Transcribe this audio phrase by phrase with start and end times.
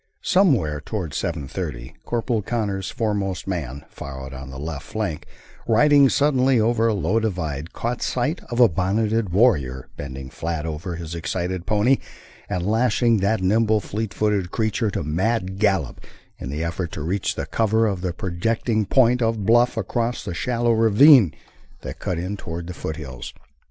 [0.23, 5.27] Somewhere toward seven thirty Corporal Connors' foremost man, far out on the left flank,
[5.67, 10.95] riding suddenly over a low divide, caught sight of a bonneted warrior bending flat over
[10.95, 11.97] his excited pony
[12.49, 16.01] and lashing that nimble, fleet footed creature to mad gallop
[16.39, 20.33] in the effort to reach the cover of the projecting point of bluff across the
[20.33, 21.31] shallow ravine
[21.81, 23.35] that cut in toward the foothills.